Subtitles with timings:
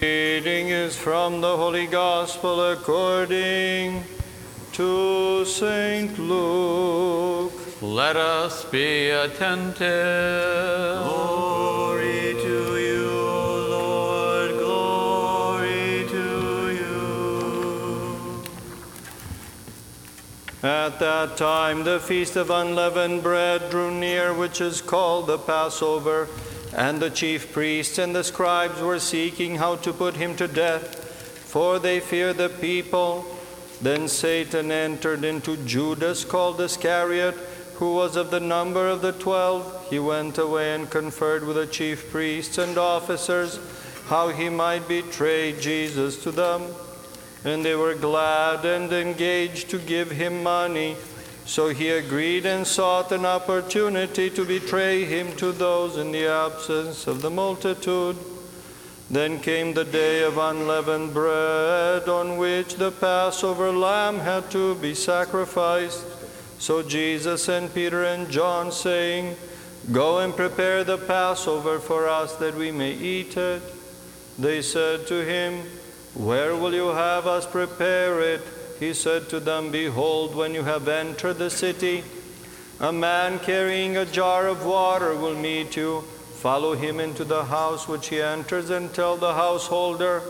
[0.00, 4.04] Reading is from the Holy Gospel according
[4.70, 6.16] to St.
[6.20, 7.52] Luke.
[7.82, 11.02] Let us be attentive.
[11.02, 13.10] Glory to you,
[13.70, 18.42] Lord, glory to you.
[20.62, 26.28] At that time, the feast of unleavened bread drew near, which is called the Passover.
[26.78, 30.94] And the chief priests and the scribes were seeking how to put him to death,
[31.50, 33.26] for they feared the people.
[33.82, 37.34] Then Satan entered into Judas, called Iscariot,
[37.74, 39.88] who was of the number of the twelve.
[39.90, 43.58] He went away and conferred with the chief priests and officers
[44.06, 46.62] how he might betray Jesus to them.
[47.44, 50.96] And they were glad and engaged to give him money.
[51.48, 57.06] So he agreed and sought an opportunity to betray him to those in the absence
[57.06, 58.18] of the multitude.
[59.10, 64.94] Then came the day of unleavened bread, on which the Passover lamb had to be
[64.94, 66.04] sacrificed.
[66.58, 69.34] So Jesus sent Peter and John, saying,
[69.90, 73.62] Go and prepare the Passover for us that we may eat it.
[74.38, 75.64] They said to him,
[76.12, 78.42] Where will you have us prepare it?
[78.78, 82.04] He said to them, Behold, when you have entered the city,
[82.80, 86.02] a man carrying a jar of water will meet you.
[86.36, 90.22] Follow him into the house which he enters and tell the householder,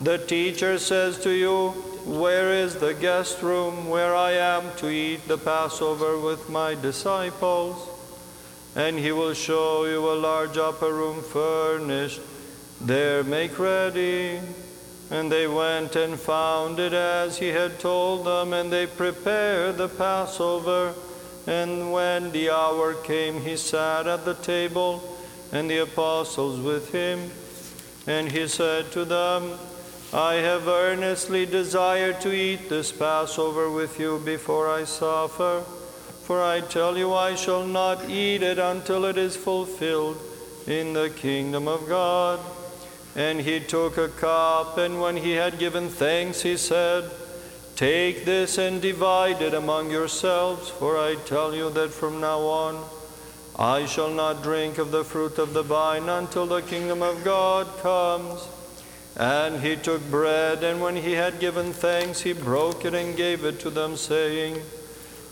[0.00, 1.68] The teacher says to you,
[2.04, 7.88] Where is the guest room where I am to eat the Passover with my disciples?
[8.74, 12.20] And he will show you a large upper room furnished.
[12.80, 14.40] There make ready.
[15.12, 19.88] And they went and found it as he had told them, and they prepared the
[19.88, 20.94] Passover.
[21.46, 25.02] And when the hour came, he sat at the table,
[25.52, 27.30] and the apostles with him.
[28.06, 29.58] And he said to them,
[30.14, 35.60] I have earnestly desired to eat this Passover with you before I suffer.
[36.22, 40.16] For I tell you, I shall not eat it until it is fulfilled
[40.66, 42.40] in the kingdom of God.
[43.14, 47.10] And he took a cup, and when he had given thanks, he said,
[47.76, 52.84] Take this and divide it among yourselves, for I tell you that from now on
[53.58, 57.66] I shall not drink of the fruit of the vine until the kingdom of God
[57.78, 58.48] comes.
[59.16, 63.44] And he took bread, and when he had given thanks, he broke it and gave
[63.44, 64.62] it to them, saying,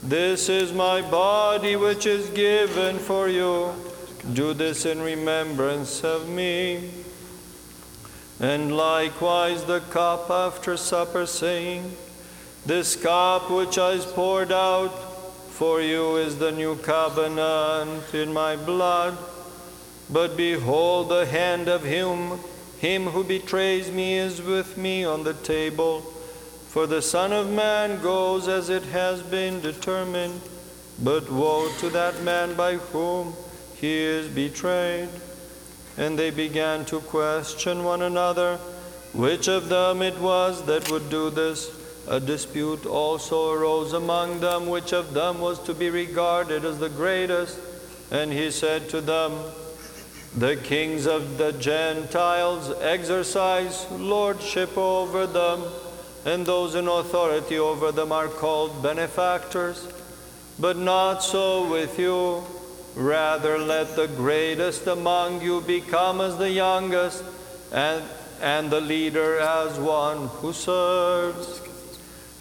[0.03, 3.73] This is my body which is given for you.
[4.35, 6.91] Do this in remembrance of me.
[8.41, 11.95] And likewise the cup after supper, saying,
[12.65, 14.97] This cup which is poured out
[15.51, 19.19] for you is the new covenant in my blood.
[20.09, 22.39] But behold, the hand of him,
[22.79, 26.01] him who betrays me is with me on the table.
[26.69, 30.41] For the Son of Man goes as it has been determined,
[30.99, 33.35] but woe to that man by whom
[33.75, 35.11] he is betrayed.
[36.01, 38.59] And they began to question one another
[39.13, 41.71] which of them it was that would do this.
[42.09, 46.89] A dispute also arose among them which of them was to be regarded as the
[46.89, 47.59] greatest.
[48.11, 49.33] And he said to them,
[50.39, 55.65] The kings of the Gentiles exercise lordship over them,
[56.25, 59.87] and those in authority over them are called benefactors.
[60.59, 62.43] But not so with you.
[62.95, 67.25] Rather, let the greatest among you become as the youngest,
[67.73, 68.03] and,
[68.41, 71.61] and the leader as one who serves.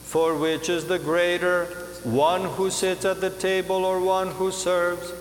[0.03, 1.65] For which is the greater,
[2.03, 5.13] one who sits at the table or one who serves?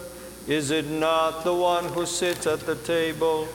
[0.47, 3.49] Is it not the one who sits at the table?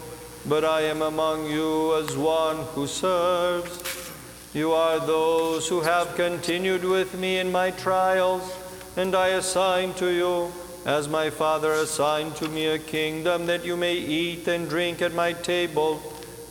[0.45, 4.11] But I am among you as one who serves.
[4.53, 8.55] You are those who have continued with me in my trials,
[8.95, 10.51] and I assign to you
[10.85, 15.13] as my Father assigned to me a kingdom, that you may eat and drink at
[15.13, 16.01] my table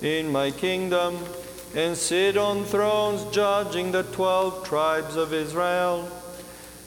[0.01, 1.19] in my kingdom,
[1.75, 6.09] and sit on thrones judging the twelve tribes of Israel.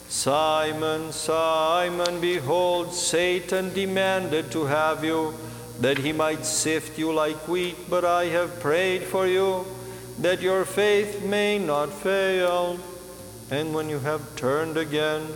[0.09, 5.33] Simon, Simon, behold, Satan demanded to have you,
[5.81, 9.65] that he might sift you like wheat, but I have prayed for you,
[10.19, 12.79] that your faith may not fail.
[13.51, 15.27] And when you have turned again,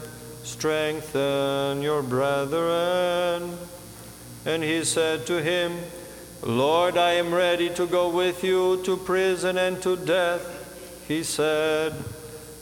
[0.50, 3.56] strengthen your brethren.
[4.46, 5.78] And he said to him,
[6.42, 11.06] Lord, I am ready to go with you to prison and to death.
[11.07, 11.94] He said,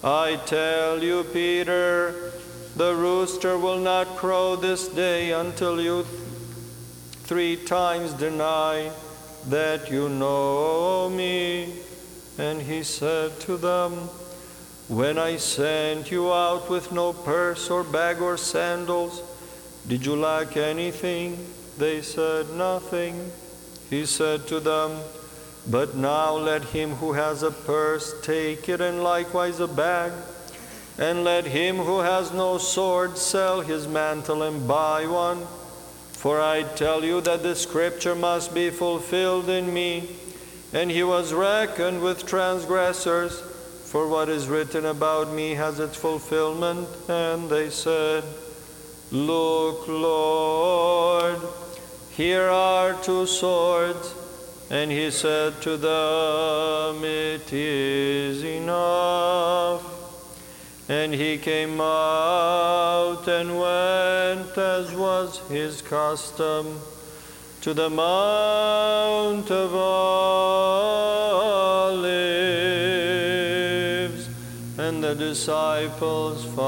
[0.04, 2.31] I tell you, Peter,
[2.75, 6.04] the rooster will not crow this day until you
[7.24, 8.92] three times deny
[9.48, 11.74] that you know me.
[12.38, 14.10] And he said to them,
[14.88, 19.22] When I sent you out with no purse or bag or sandals,
[19.86, 21.45] did you lack anything?
[21.78, 23.31] They said, Nothing.
[23.89, 25.00] He said to them,
[25.69, 30.13] But now let him who has a purse take it, and likewise a bag.
[30.98, 35.45] And let him who has no sword sell his mantle and buy one.
[36.13, 40.16] For I tell you that the scripture must be fulfilled in me.
[40.72, 43.44] And he was reckoned with transgressors.
[43.88, 46.89] For what is written about me has its fulfillment.
[47.07, 48.25] And they said,
[49.12, 51.39] Look, Lord,
[52.12, 54.13] here are two swords.
[54.69, 59.86] And he said to them, It is enough.
[60.89, 66.78] And he came out and went, as was his custom,
[67.62, 70.18] to the Mount of Olives.
[75.07, 76.68] The disciples followed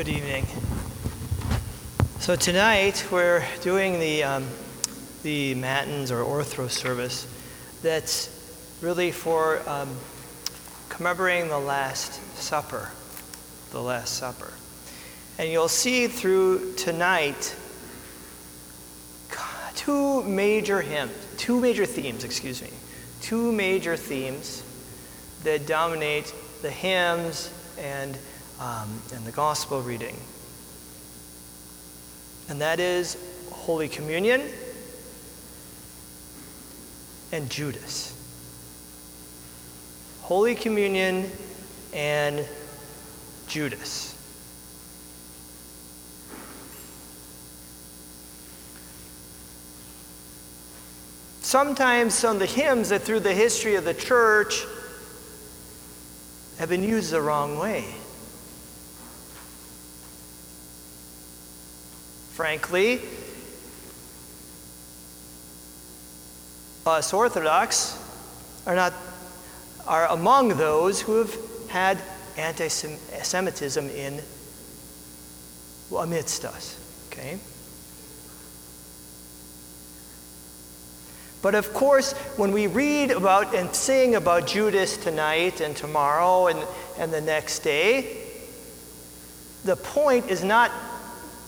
[0.00, 0.46] Good evening.
[2.20, 4.46] So tonight we're doing the um,
[5.22, 7.26] the matins or Orthros service.
[7.82, 9.94] That's really for um,
[10.88, 12.88] commemorating the Last Supper,
[13.72, 14.50] the Last Supper.
[15.36, 17.54] And you'll see through tonight
[19.74, 22.70] two major hymns, two major themes, excuse me,
[23.20, 24.64] two major themes
[25.44, 26.32] that dominate
[26.62, 28.16] the hymns and
[28.60, 30.16] um, and the gospel reading.
[32.48, 33.16] And that is
[33.50, 34.42] Holy Communion
[37.32, 38.14] and Judas.
[40.22, 41.30] Holy Communion
[41.94, 42.46] and
[43.48, 44.16] Judas.
[51.40, 54.64] Sometimes some of the hymns that through the history of the church
[56.58, 57.99] have been used the wrong way.
[62.40, 63.02] Frankly,
[66.86, 68.02] us Orthodox
[68.66, 68.94] are not
[69.86, 71.36] are among those who have
[71.68, 72.00] had
[72.38, 74.22] anti-Semitism in
[75.94, 76.80] amidst us.
[77.08, 77.38] Okay.
[81.42, 86.66] But of course, when we read about and sing about Judas tonight and tomorrow and,
[86.96, 88.16] and the next day,
[89.66, 90.70] the point is not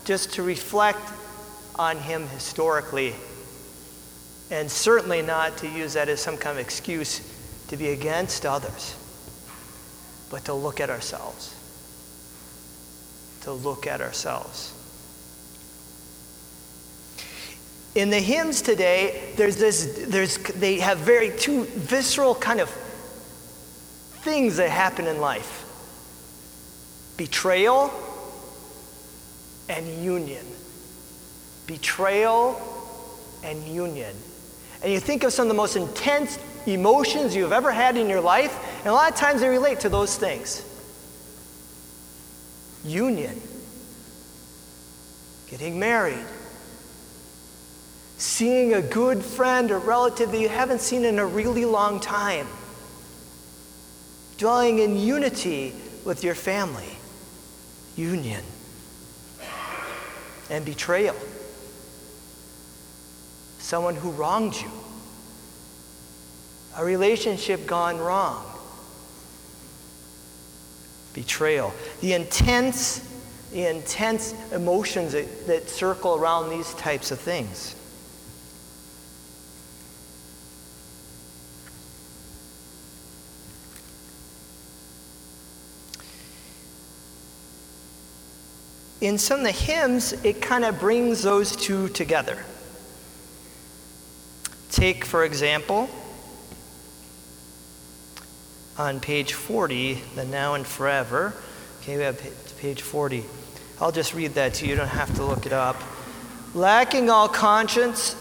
[0.05, 1.11] just to reflect
[1.75, 3.15] on him historically,
[4.51, 7.21] and certainly not to use that as some kind of excuse
[7.67, 8.95] to be against others,
[10.29, 11.55] but to look at ourselves.
[13.41, 14.73] To look at ourselves.
[17.95, 22.69] In the hymns today, there's this, there's, they have very two visceral kind of
[24.23, 25.59] things that happen in life
[27.17, 27.91] betrayal
[29.73, 30.45] and union.
[31.65, 32.61] Betrayal
[33.43, 34.15] and union.
[34.83, 38.21] And you think of some of the most intense emotions you've ever had in your
[38.21, 40.63] life, and a lot of times they relate to those things.
[42.85, 43.41] Union.
[45.47, 46.25] Getting married.
[48.17, 52.47] Seeing a good friend or relative that you haven't seen in a really long time.
[54.37, 55.73] Dwelling in unity
[56.05, 56.97] with your family.
[57.95, 58.43] Union
[60.49, 61.15] and betrayal.
[63.59, 64.71] Someone who wronged you.
[66.77, 68.45] A relationship gone wrong.
[71.13, 71.73] Betrayal.
[72.01, 73.07] The intense,
[73.51, 77.75] the intense emotions that, that circle around these types of things.
[89.03, 92.45] In some of the hymns, it kind of brings those two together.
[94.71, 95.89] Take, for example,
[98.77, 101.33] on page 40, the now and forever.
[101.81, 103.25] Okay, we have page 40.
[103.81, 105.75] I'll just read that to you, you don't have to look it up.
[106.53, 108.15] Lacking all conscience,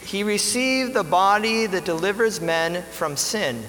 [0.00, 3.62] he received the body that delivers men from sin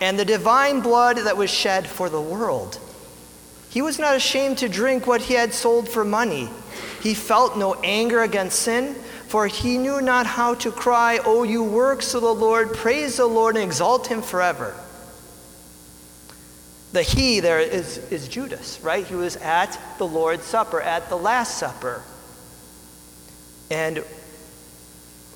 [0.00, 2.80] and the divine blood that was shed for the world.
[3.70, 6.48] He was not ashamed to drink what he had sold for money.
[7.02, 8.94] He felt no anger against sin,
[9.28, 13.26] for he knew not how to cry, O you works of the Lord, praise the
[13.26, 14.74] Lord and exalt him forever.
[16.92, 19.06] The he there is, is Judas, right?
[19.06, 22.02] He was at the Lord's Supper, at the Last Supper.
[23.70, 23.98] And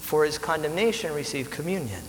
[0.01, 2.03] for his condemnation, received communion.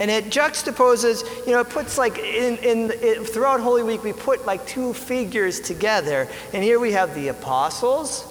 [0.00, 4.14] And it juxtaposes, you know, it puts like in, in it, throughout Holy Week, we
[4.14, 6.26] put like two figures together.
[6.54, 8.26] And here we have the apostles,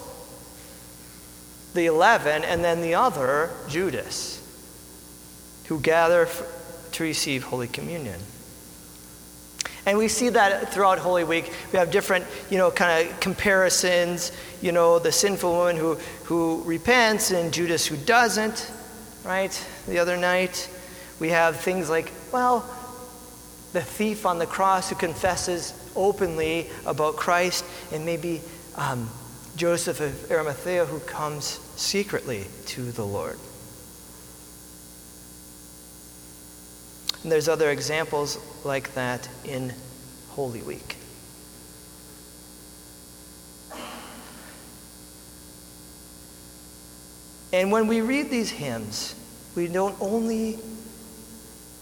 [1.76, 4.42] the 11, and then the other, Judas,
[5.68, 6.28] who gather
[6.94, 8.20] to receive Holy Communion.
[9.86, 11.54] And we see that throughout Holy Week.
[11.72, 14.32] We have different, you know, kind of comparisons.
[14.60, 18.72] You know, the sinful woman who, who repents and Judas who doesn't,
[19.24, 19.66] right?
[19.88, 20.68] The other night.
[21.20, 22.60] We have things like, well,
[23.74, 28.42] the thief on the cross who confesses openly about Christ, and maybe
[28.76, 29.10] um,
[29.56, 33.38] Joseph of Arimathea who comes secretly to the Lord.
[37.22, 39.74] And there's other examples like that in
[40.30, 40.96] Holy Week.
[47.52, 49.16] And when we read these hymns,
[49.56, 50.60] we don't only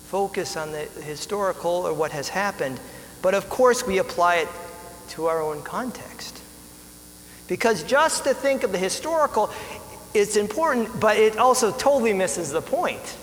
[0.07, 2.79] focus on the historical or what has happened,
[3.21, 4.47] but of course we apply it
[5.09, 6.41] to our own context.
[7.47, 9.49] Because just to think of the historical
[10.13, 13.17] is important, but it also totally misses the point.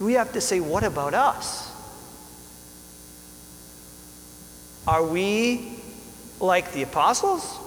[0.00, 1.70] We have to say, what about us?
[4.86, 5.78] Are we
[6.40, 7.58] like the apostles?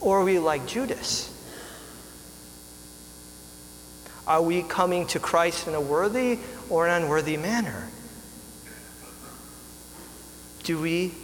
[0.00, 1.30] Or are we like Judas?
[4.30, 7.88] Are we coming to Christ in a worthy or an unworthy manner?
[10.62, 11.14] Do we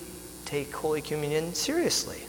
[0.45, 2.27] take Holy Communion seriously?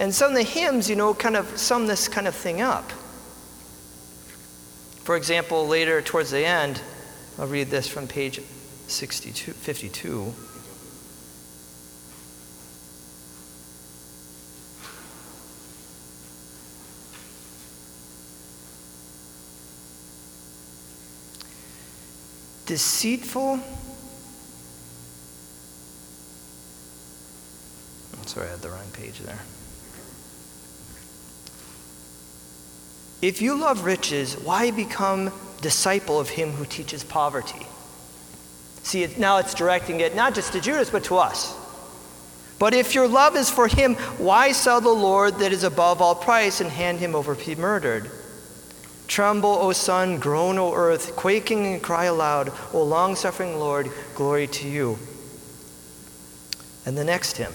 [0.00, 2.90] And some of the hymns, you know, kind of sum this kind of thing up.
[5.02, 6.80] For example, later towards the end,
[7.38, 8.40] I'll read this from page
[8.86, 10.32] 62, 52.
[22.74, 23.60] Deceitful.
[28.18, 29.38] I'm sorry, I had the wrong page there.
[33.22, 37.64] If you love riches, why become disciple of him who teaches poverty?
[38.82, 41.54] See, now it's directing it not just to Judas, but to us.
[42.58, 46.16] But if your love is for him, why sell the Lord that is above all
[46.16, 48.10] price and hand him over to be murdered?
[49.14, 54.48] Tremble, O sun, groan, O earth, quaking and cry aloud, O long suffering Lord, glory
[54.48, 54.98] to you.
[56.84, 57.52] And the next hymn.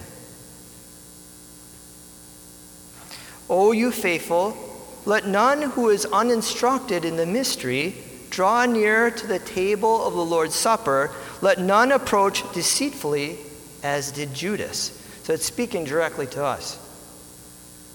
[3.49, 4.55] O you faithful,
[5.03, 7.93] let none who is uninstructed in the mystery
[8.29, 11.11] draw near to the table of the Lord's Supper.
[11.41, 13.37] Let none approach deceitfully
[13.83, 14.97] as did Judas.
[15.23, 16.77] So it's speaking directly to us.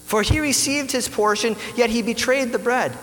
[0.05, 2.95] For he received his portion, yet he betrayed the bread.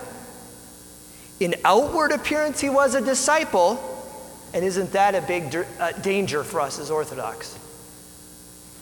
[1.42, 3.88] In outward appearance, he was a disciple.
[4.54, 7.58] And isn't that a big uh, danger for us as Orthodox?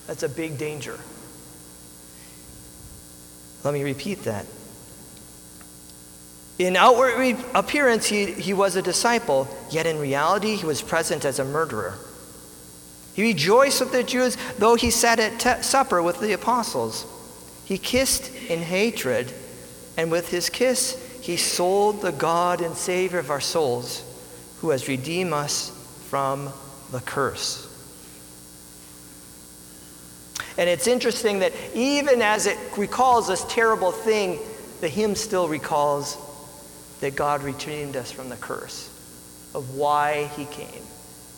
[0.08, 1.00] That's a big danger.
[3.64, 4.46] Let me repeat that.
[6.58, 11.40] In outward appearance, he, he was a disciple, yet in reality, he was present as
[11.40, 11.98] a murderer.
[13.14, 17.06] He rejoiced with the Jews, though he sat at te- supper with the apostles.
[17.64, 19.32] He kissed in hatred,
[19.96, 20.98] and with his kiss,
[21.30, 24.04] he sold the God and Savior of our souls,
[24.62, 25.70] who has redeemed us
[26.08, 26.52] from
[26.92, 27.68] the curse.
[30.58, 34.40] And it's interesting that even as it recalls this terrible thing,
[34.82, 36.18] the hymn still recalls
[37.00, 38.90] that God redeemed us from the curse,
[39.54, 40.82] of why he came,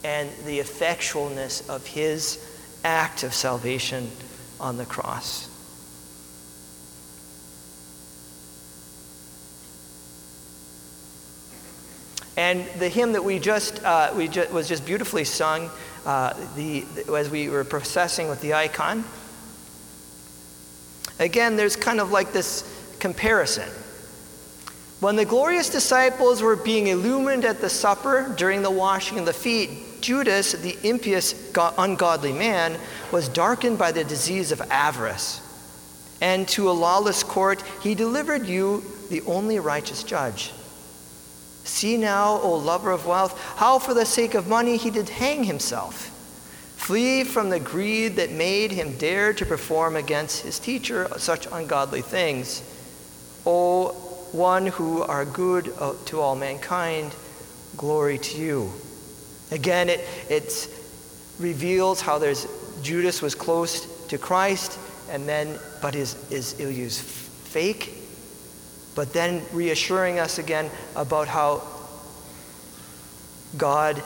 [0.05, 2.41] and the effectualness of his
[2.86, 4.10] act of salvation
[4.57, 5.50] on the cross.
[12.41, 15.69] And the hymn that we just, uh, we just was just beautifully sung
[16.07, 16.83] uh, the,
[17.15, 19.03] as we were processing with the icon.
[21.19, 22.63] Again, there's kind of like this
[23.00, 23.69] comparison.
[25.01, 29.33] When the glorious disciples were being illumined at the supper during the washing of the
[29.33, 32.75] feet, Judas, the impious, go- ungodly man,
[33.12, 35.41] was darkened by the disease of avarice.
[36.21, 40.51] And to a lawless court, he delivered you, the only righteous judge.
[41.81, 45.45] See now, O lover of wealth, how for the sake of money he did hang
[45.45, 46.09] himself.
[46.77, 52.03] Flee from the greed that made him dare to perform against his teacher such ungodly
[52.03, 52.61] things.
[53.47, 53.93] O
[54.31, 57.15] one who are good uh, to all mankind,
[57.77, 58.71] glory to you.
[59.50, 60.69] Again, it, it
[61.39, 62.45] reveals how there's
[62.83, 64.77] Judas was close to Christ,
[65.09, 68.00] and then, but is, is he'll use fake,
[68.95, 71.63] but then reassuring us again about how
[73.57, 74.01] God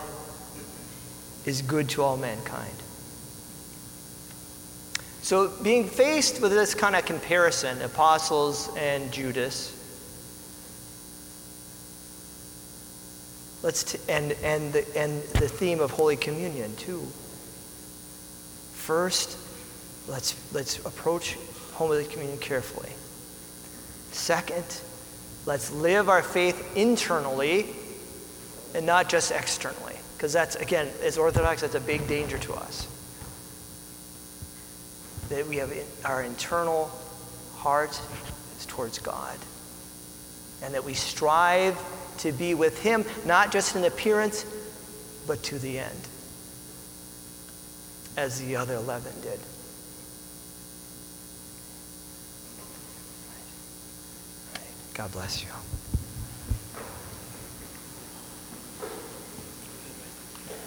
[1.46, 2.72] is good to all mankind.
[5.22, 9.72] So, being faced with this kind of comparison, apostles and Judas,
[13.63, 17.01] let's t- and and the and the theme of Holy Communion too.
[18.74, 19.36] First,
[20.08, 21.38] let's let's approach
[21.74, 22.92] Holy Communion carefully.
[24.16, 24.82] Second,
[25.46, 27.68] let's live our faith internally
[28.74, 29.94] and not just externally.
[30.16, 32.88] Because that's, again, as Orthodox, that's a big danger to us.
[35.30, 35.72] That we have
[36.06, 36.90] our internal
[37.58, 38.00] heart
[38.58, 39.38] is towards God.
[40.64, 41.78] And that we strive
[42.20, 44.46] to be with Him, not just in appearance,
[45.28, 46.08] but to the end,
[48.16, 49.40] as the other 11 did.
[54.96, 55.50] God bless you.